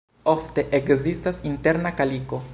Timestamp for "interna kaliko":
1.51-2.43